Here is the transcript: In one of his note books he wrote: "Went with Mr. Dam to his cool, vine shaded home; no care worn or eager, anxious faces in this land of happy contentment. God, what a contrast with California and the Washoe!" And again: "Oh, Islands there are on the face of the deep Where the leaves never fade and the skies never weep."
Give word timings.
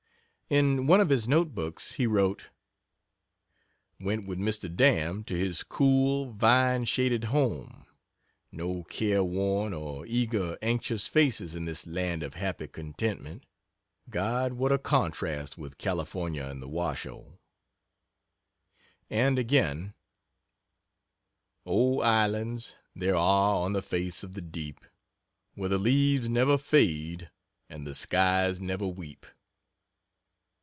In 0.51 0.85
one 0.85 0.99
of 0.99 1.07
his 1.07 1.29
note 1.29 1.55
books 1.55 1.93
he 1.93 2.05
wrote: 2.05 2.49
"Went 4.01 4.27
with 4.27 4.37
Mr. 4.37 4.67
Dam 4.75 5.23
to 5.23 5.33
his 5.33 5.63
cool, 5.63 6.33
vine 6.33 6.83
shaded 6.83 7.23
home; 7.31 7.85
no 8.51 8.83
care 8.83 9.23
worn 9.23 9.73
or 9.73 10.05
eager, 10.07 10.57
anxious 10.61 11.07
faces 11.07 11.55
in 11.55 11.63
this 11.63 11.87
land 11.87 12.21
of 12.21 12.33
happy 12.33 12.67
contentment. 12.67 13.45
God, 14.09 14.51
what 14.51 14.73
a 14.73 14.77
contrast 14.77 15.57
with 15.57 15.77
California 15.77 16.43
and 16.43 16.61
the 16.61 16.67
Washoe!" 16.67 17.39
And 19.09 19.39
again: 19.39 19.93
"Oh, 21.65 22.01
Islands 22.01 22.75
there 22.93 23.15
are 23.15 23.55
on 23.55 23.71
the 23.71 23.81
face 23.81 24.21
of 24.21 24.33
the 24.33 24.41
deep 24.41 24.81
Where 25.53 25.69
the 25.69 25.77
leaves 25.77 26.27
never 26.27 26.57
fade 26.57 27.31
and 27.69 27.87
the 27.87 27.95
skies 27.95 28.59
never 28.59 28.85
weep." 28.85 29.25